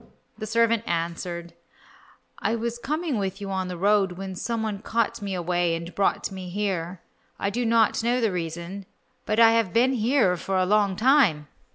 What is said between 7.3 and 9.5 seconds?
I did not know the reason, but